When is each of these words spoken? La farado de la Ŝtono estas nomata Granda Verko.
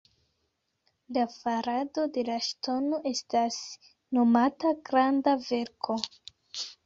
La 1.17 1.25
farado 1.33 2.05
de 2.15 2.23
la 2.29 2.37
Ŝtono 2.45 3.01
estas 3.11 3.59
nomata 4.19 4.71
Granda 4.91 5.35
Verko. 5.51 5.99